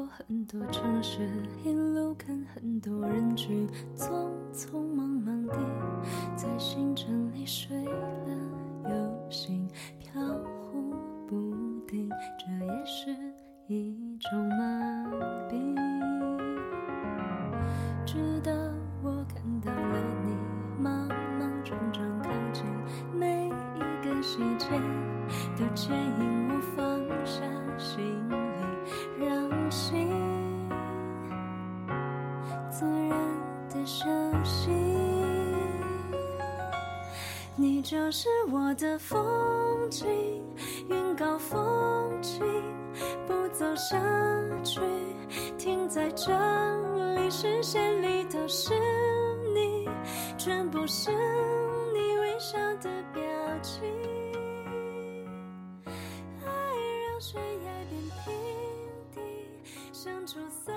[0.00, 1.28] 过很多城市，
[1.62, 5.54] 一路看很多人群，匆匆忙忙地
[6.34, 7.76] 在星辰里睡
[37.90, 39.18] 就是我的风
[39.90, 40.06] 景，
[40.88, 42.40] 云高风轻，
[43.26, 44.00] 不走下
[44.62, 44.80] 去，
[45.58, 46.30] 停在这
[47.16, 48.74] 里，视线里都是
[49.52, 49.88] 你，
[50.38, 53.20] 全部是你微笑的表
[53.60, 53.82] 情。
[55.84, 58.32] 爱让悬崖变平
[59.12, 59.20] 地，
[59.92, 60.72] 生出森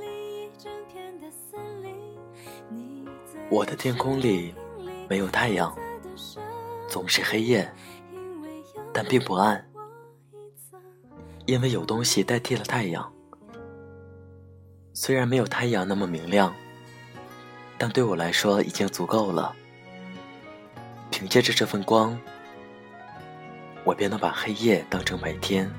[0.00, 1.94] 林，一整片的森林。
[2.70, 4.54] 你在我的天空里
[5.06, 5.70] 没有太阳，
[6.90, 7.72] 总是黑夜，
[8.92, 9.64] 但并不暗，
[11.46, 13.10] 因为有东西代替了太阳。
[14.92, 16.52] 虽然没有太阳那么明亮，
[17.78, 19.54] 但对我来说已经足够了。
[21.12, 22.18] 凭借着这份光，
[23.84, 25.70] 我便能把黑夜当成白天。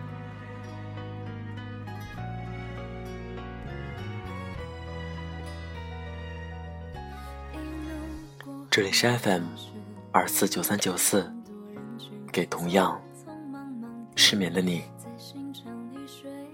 [8.70, 9.44] 这里是 FM
[10.14, 11.34] 二四九三九四，
[12.34, 13.02] 给同样
[14.18, 14.84] 失眠的你，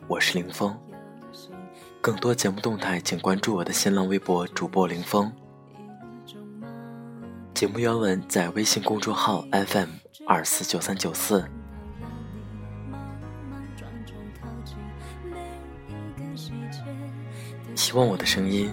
[0.08, 0.77] 我是林峰。
[1.99, 5.32] 更多节目动态，请关注我的新浪微博主播林峰。
[7.55, 9.89] 节目原文在微信公众号 FM
[10.27, 11.43] 二四九三九四。
[17.73, 18.71] 希望我的声音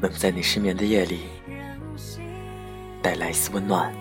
[0.00, 1.20] 能在你失眠的夜里
[3.06, 3.94] 带来一丝温暖。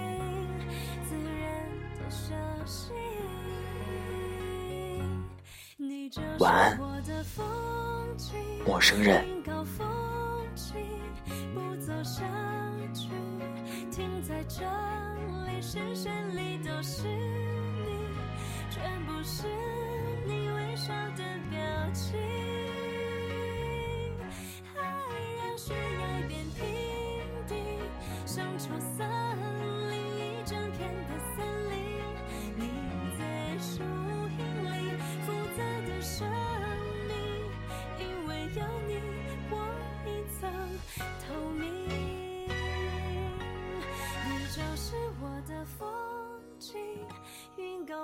[6.39, 6.75] 晚安，
[8.65, 9.23] 陌生人。
[18.71, 19.45] 全部是
[20.25, 21.23] 你微笑的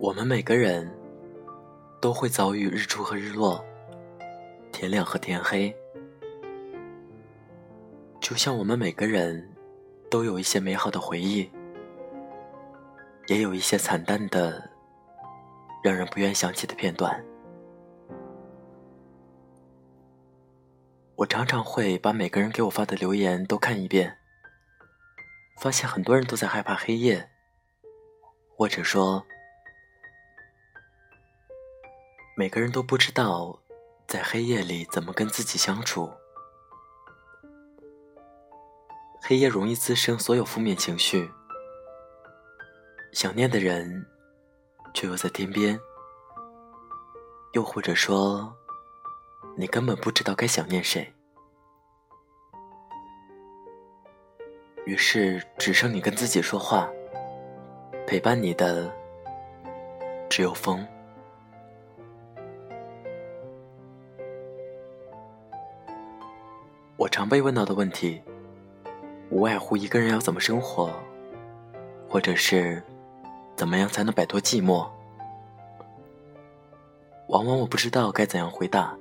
[0.00, 0.90] 我们每个人
[2.00, 3.62] 都会遭遇日出和日落，
[4.72, 5.76] 天亮和天黑。
[8.18, 9.54] 就像我们每个人
[10.10, 11.50] 都有一些美好的回忆，
[13.26, 14.70] 也有一些惨淡的、
[15.84, 17.22] 让人不愿想起的片段。
[21.14, 24.16] 我常常会把每个人给我发的留言都看一遍，
[25.60, 27.28] 发现很多人都在害怕黑夜，
[28.56, 29.22] 或者说。
[32.40, 33.54] 每个人都不知道
[34.06, 36.10] 在黑夜里怎么跟自己相处。
[39.20, 41.30] 黑夜容易滋生所有负面情绪，
[43.12, 44.06] 想念的人
[44.94, 45.78] 却又在天边，
[47.52, 48.50] 又或者说，
[49.54, 51.12] 你根本不知道该想念谁。
[54.86, 56.88] 于是只剩你跟自己说话，
[58.06, 58.90] 陪伴你的
[60.30, 60.88] 只有风。
[67.20, 68.18] 常被问到的问题，
[69.28, 70.90] 无外乎一个人要怎么生活，
[72.08, 72.82] 或者是
[73.54, 74.88] 怎么样才能摆脱寂寞？
[77.28, 78.96] 往往我不知道该怎样回答，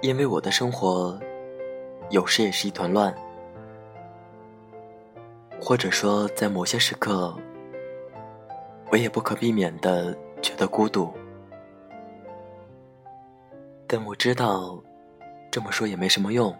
[0.00, 1.16] 因为我的生活
[2.10, 3.14] 有时也是一团乱，
[5.60, 7.32] 或者说在某些时刻，
[8.90, 11.08] 我也不可避免的觉得孤独。
[13.86, 14.76] 但我知道，
[15.56, 16.54] 这么说也没什么用，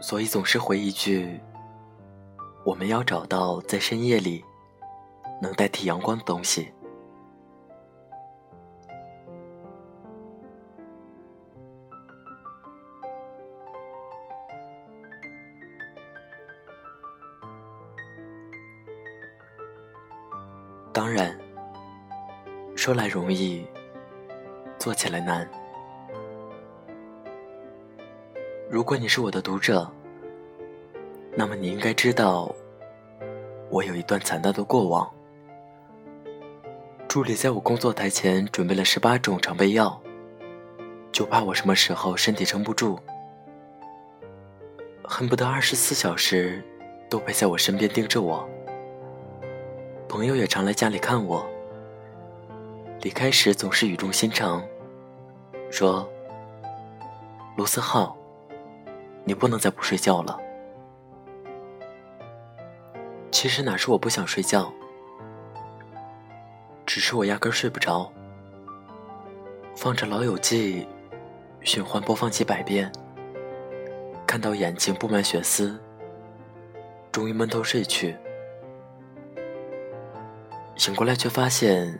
[0.00, 1.38] 所以总是回一句
[2.64, 4.42] ：“我们要找到在深夜里
[5.42, 6.72] 能代替阳光的东西。”
[20.90, 21.38] 当然，
[22.74, 23.66] 说来容易。
[24.78, 25.46] 做起来难。
[28.72, 29.86] 如果你是我的读者，
[31.36, 32.50] 那么你应该知道，
[33.68, 35.06] 我有一段惨淡的过往。
[37.06, 40.00] 助理在我工作台前准备了十八种常备药，
[41.12, 42.98] 就怕我什么时候身体撑不住，
[45.04, 46.64] 恨不得二十四小时
[47.10, 48.48] 都陪在我身边盯着我。
[50.08, 51.46] 朋友也常来家里看我，
[53.02, 54.64] 离开时总是语重心长。
[55.70, 56.08] 说
[57.54, 58.16] ：“卢思浩，
[59.24, 60.38] 你不能再不睡觉了。
[63.30, 64.72] 其实哪是我不想睡觉，
[66.86, 68.10] 只是我压根睡不着。
[69.74, 70.82] 放着《老友记》，
[71.66, 72.92] 循环播放几百遍，
[74.26, 75.80] 看到眼睛布满血丝，
[77.10, 78.14] 终于闷头睡去。
[80.76, 81.98] 醒过来却发现，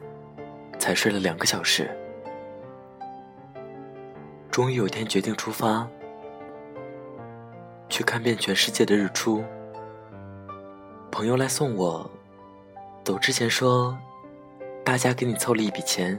[0.79, 1.91] 才睡了两个小时。”
[4.51, 5.89] 终于有一天决定出发，
[7.93, 9.45] 去看遍全世界的日出。
[11.11, 12.11] 朋友来送我，
[13.05, 13.95] 走之前说
[14.83, 16.19] ：“大家给你凑了一笔钱，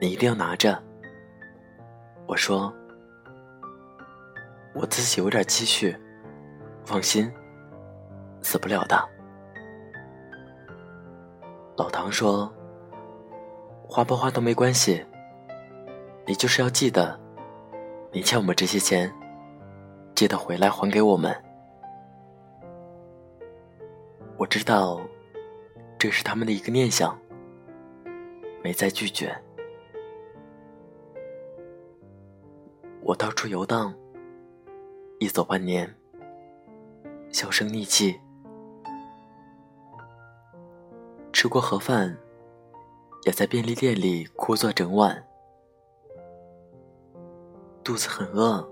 [0.00, 0.80] 你一定要拿着。”
[2.28, 2.72] 我说
[4.72, 5.96] ：“我自己有点积蓄，
[6.84, 7.28] 放心，
[8.40, 8.96] 死不了的。”
[11.76, 12.48] 老唐说
[13.90, 15.04] ：“花不花都没关系。”
[16.24, 17.18] 你就是要记得，
[18.12, 19.12] 你欠我们这些钱，
[20.22, 21.36] 记得回来还给我们。
[24.36, 25.00] 我知道，
[25.98, 27.18] 这是他们的一个念想，
[28.62, 29.36] 没再拒绝。
[33.02, 33.92] 我到处游荡，
[35.18, 35.92] 一走半年，
[37.32, 38.16] 销声匿迹。
[41.32, 42.16] 吃过盒饭，
[43.24, 45.20] 也在便利店里枯坐整晚。
[47.82, 48.64] 肚子很饿，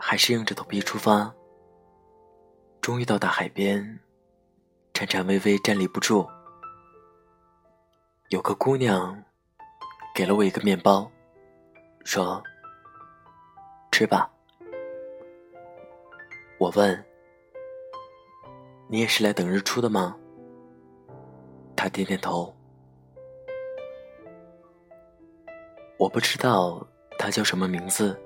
[0.00, 1.32] 还是硬着头皮出发。
[2.80, 4.00] 终于到达海边，
[4.94, 6.26] 颤颤巍巍站立不住。
[8.28, 9.22] 有个姑娘
[10.14, 11.10] 给了我一个面包，
[12.04, 12.42] 说
[13.92, 14.30] ：“吃吧。”
[16.58, 17.04] 我问
[18.88, 20.16] ：“你也是来等日出的吗？”
[21.76, 22.54] 她点点头。
[25.98, 26.86] 我不知道。
[27.20, 28.16] 他叫什么名字？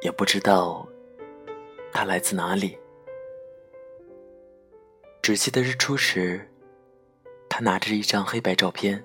[0.00, 0.86] 也不知道
[1.92, 2.78] 他来自哪里。
[5.22, 6.48] 只记得日出时，
[7.48, 9.04] 他拿着一张黑白照片，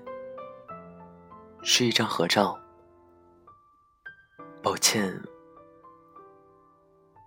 [1.62, 2.58] 是一张合照。
[4.62, 5.12] 抱歉，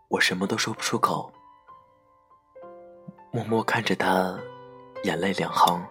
[0.09, 1.31] 我什么都说不出口，
[3.31, 4.39] 默默看着他，
[5.03, 5.85] 眼泪两行。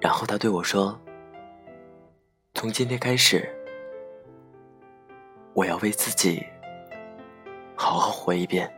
[0.00, 0.98] 然后他对我说。
[2.54, 3.54] 从今天开始，
[5.56, 6.46] 我要为自己
[7.74, 8.70] 好好活一遍。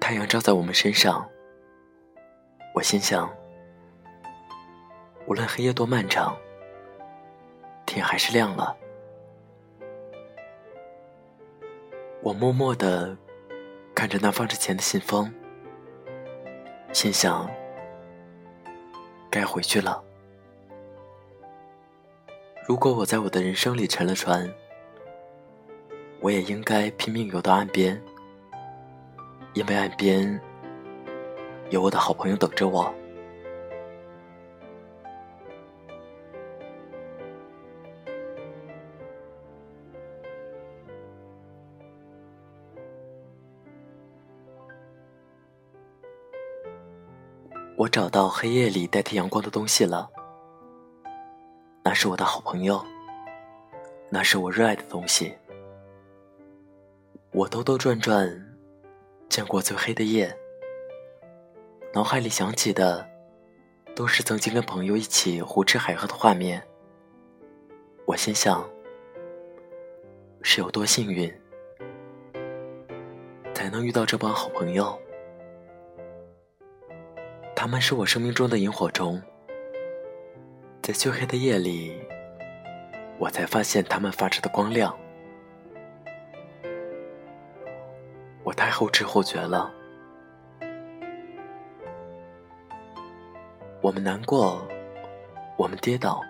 [0.00, 1.28] 太阳照在我们身上，
[2.72, 3.28] 我心想，
[5.26, 6.36] 无论黑夜多漫长，
[7.84, 8.76] 天还是亮了。
[12.22, 13.16] 我默默的
[13.92, 15.34] 看着那放着钱的信封，
[16.92, 17.50] 心想。
[19.28, 20.00] 该回去了。
[22.66, 24.50] 如果我在我的人生里沉了船，
[26.20, 28.00] 我也应该拼命游到岸边，
[29.52, 30.40] 因为岸边
[31.68, 32.92] 有我的好朋友等着我。
[47.76, 50.08] 我找到黑夜里代替阳光的东西了，
[51.86, 52.82] 那是我的好朋友，
[54.08, 55.34] 那是我热爱的东西。
[57.30, 58.26] 我兜兜转转，
[59.28, 60.34] 见过最黑的夜，
[61.92, 63.06] 脑海里想起的
[63.94, 66.66] 都是曾经跟朋友一起胡吃海喝的画面。
[68.06, 68.66] 我心想，
[70.40, 71.30] 是有多幸运，
[73.52, 74.98] 才能遇到这帮好朋友。
[77.54, 79.20] 他们是我生命中的萤火虫，
[80.84, 81.98] 在黢黑的夜里，
[83.16, 84.94] 我才发现他们发着的光亮。
[88.42, 89.72] 我太后知后觉了，
[93.80, 94.60] 我们难过，
[95.56, 96.20] 我们跌倒，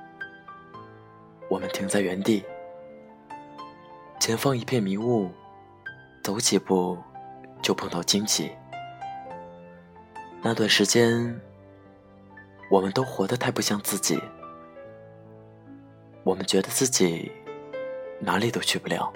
[1.49, 2.45] 我们停在原地，
[4.21, 5.33] 前方一片迷雾，
[6.23, 6.97] 走几步
[7.61, 8.53] 就碰到荆棘。
[10.41, 11.41] 那段时间，
[12.71, 14.23] 我们都活得太不像自己。
[16.25, 17.31] 我们觉得自己
[18.19, 19.13] 哪里都去不了。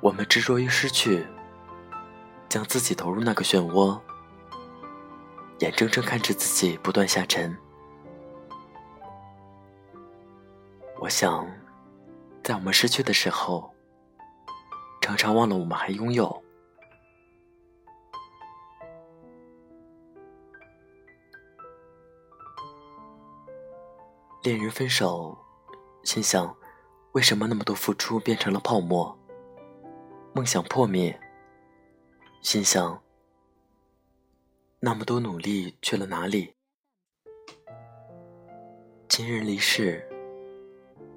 [0.00, 1.26] 我们执着于失去，
[2.48, 4.00] 将自己投入那个漩涡，
[5.58, 7.54] 眼睁睁看着自己不断下沉。
[10.98, 11.46] 我想，
[12.42, 13.74] 在我们失去的时候，
[15.02, 16.42] 常常忘了我们还拥有。
[24.46, 25.36] 恋人分手，
[26.04, 26.56] 心想：
[27.14, 29.18] 为什么那么多付出变成了泡沫？
[30.32, 31.18] 梦想破灭，
[32.42, 33.02] 心想：
[34.78, 36.54] 那么多努力去了哪里？
[39.08, 40.08] 亲人离世，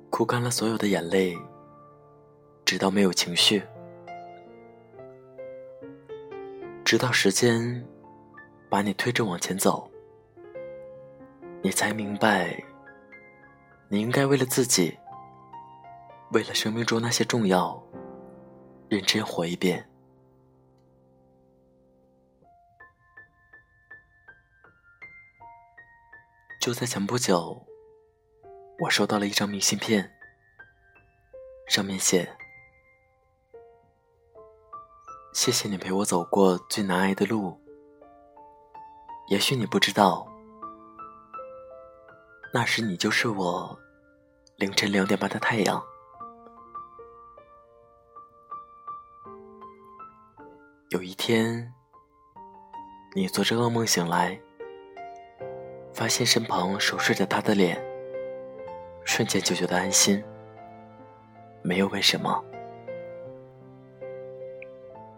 [0.10, 1.38] 哭干了所有的眼泪，
[2.66, 3.62] 直到没有情绪，
[6.84, 7.88] 直到时间
[8.72, 9.88] 把你推着往前走，
[11.62, 12.60] 你才明白。
[13.92, 15.00] 你应该为了自己，
[16.32, 17.82] 为了生命中那些重要，
[18.88, 19.90] 认真活一遍。
[26.62, 27.66] 就在前不久，
[28.78, 30.12] 我收到了一张明信片，
[31.68, 32.32] 上面写
[35.34, 37.60] ：“谢谢你陪我走过最难挨的路。
[39.30, 40.28] 也许你不知道。”
[42.52, 43.80] 那时你就是我
[44.56, 45.84] 凌晨两点半的太阳。
[50.90, 51.72] 有一天，
[53.14, 54.40] 你做着噩梦醒来，
[55.94, 57.80] 发现身旁熟睡着他的脸，
[59.06, 60.24] 瞬间就觉得安心。
[61.62, 62.44] 没有为什么，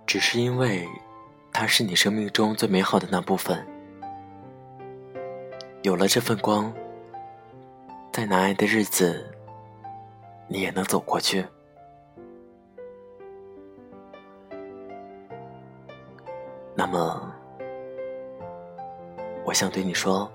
[0.06, 0.86] 只是因为
[1.54, 3.66] 他是你生命中最美好的那部分。
[5.82, 6.74] 有了这份光。
[8.22, 9.26] 再难挨的日子，
[10.48, 11.44] 你也能走过去。
[16.76, 17.34] 那么，
[19.44, 20.32] 我想对你说，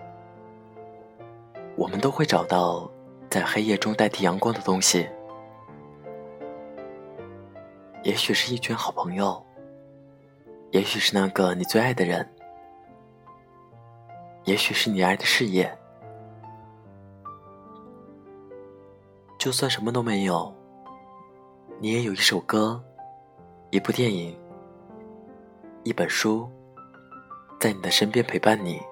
[1.77, 2.91] 我们都会找到
[3.31, 5.09] 在黑夜中代替阳光的东西。
[8.03, 9.41] 也许是一群好朋友，
[10.73, 12.29] 也许是那个你最爱的人，
[14.43, 15.73] 也许是你爱的事业。
[19.47, 20.53] 就算什么都没有，
[21.79, 22.83] 你也有一首歌，
[23.71, 24.37] 一部电影，
[25.85, 26.51] 一本书，
[27.61, 28.83] 在你的身边陪伴你，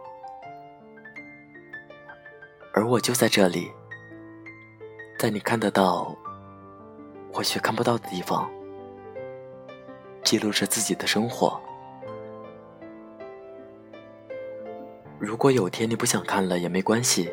[2.73, 3.69] 而我就在这里，
[5.19, 6.17] 在你看得到，
[7.33, 8.49] 或许看不到的地方，
[10.23, 11.61] 记录着自己的生活。
[15.19, 17.29] 如果有天你不想看了也没关系。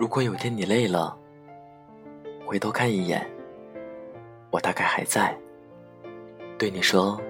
[0.00, 1.14] 如果有天你累了，
[2.46, 3.22] 回头看一眼，
[4.50, 5.36] 我大概还在，
[6.56, 7.20] 对你说：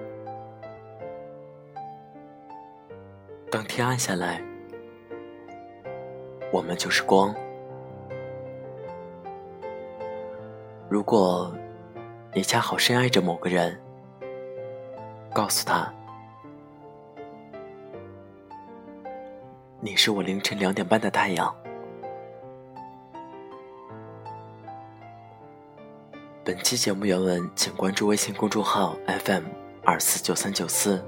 [3.51, 4.41] 当天暗下来，
[6.49, 7.35] 我们就是光。
[10.87, 11.53] 如果
[12.33, 13.77] 你恰好深爱着某个人，
[15.33, 15.93] 告诉他，
[19.81, 21.53] 你是我凌晨两点半的太阳。
[26.43, 29.43] 本期节目原文，请关注微信公众号 FM
[29.83, 30.99] 二四九三九四。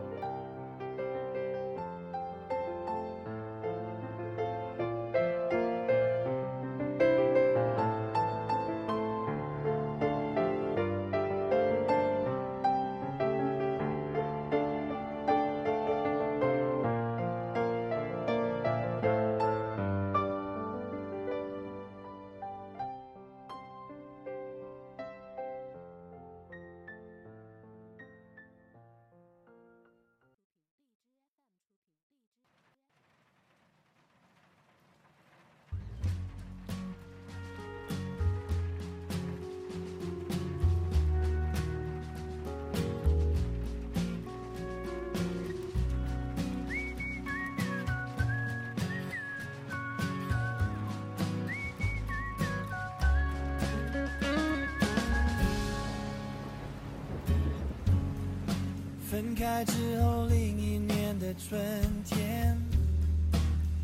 [59.13, 61.61] 分开之后，另一年的春
[62.03, 62.57] 天，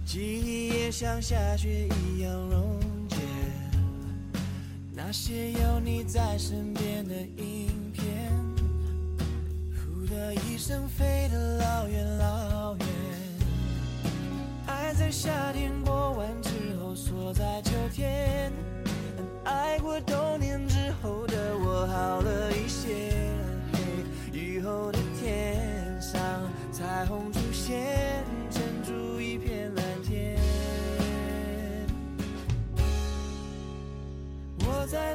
[0.04, 3.18] 记忆也像下雪一样溶解。
[4.92, 8.04] 那些有你在身边的影片，
[9.76, 12.88] 呼的一声飞得老远老远。
[14.66, 18.52] 爱在夏天过完之后锁在秋天，
[19.44, 23.30] 爱过冬天之后的我好了一些。
[24.32, 26.20] 雨后的天上，
[26.72, 30.36] 彩虹出现，撑住一片蓝天。
[34.66, 35.14] 我在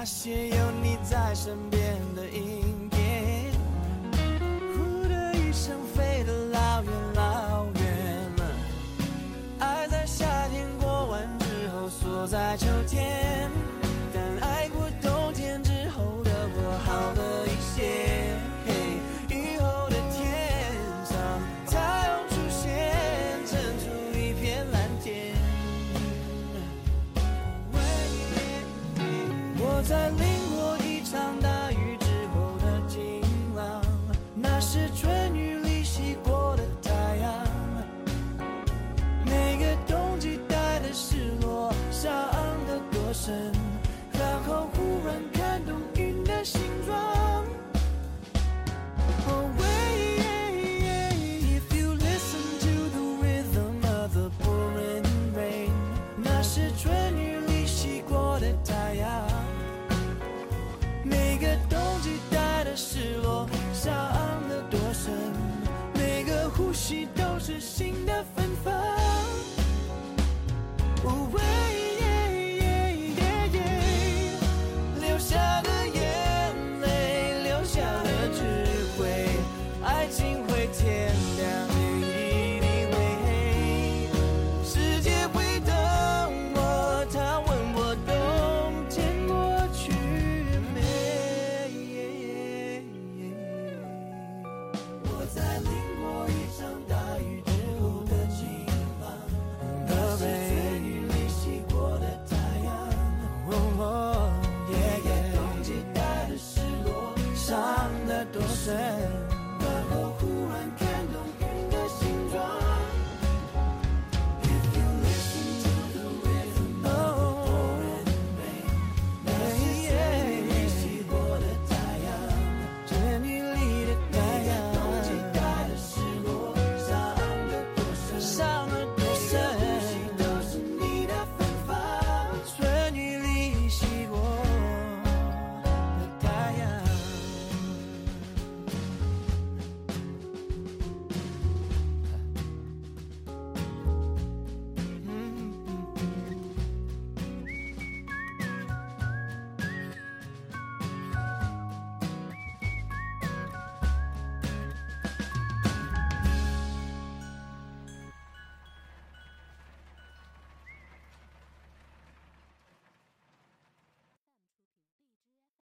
[0.00, 2.09] 那些有你在身边。